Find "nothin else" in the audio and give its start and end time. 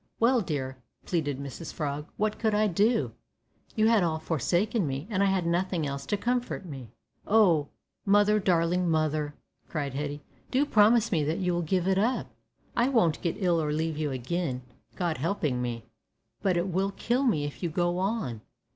5.45-6.07